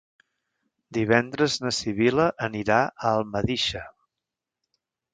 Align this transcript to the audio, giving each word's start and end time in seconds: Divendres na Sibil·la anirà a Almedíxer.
Divendres 0.97 1.59
na 1.67 1.73
Sibil·la 1.81 2.27
anirà 2.49 2.81
a 2.91 3.15
Almedíxer. 3.21 3.89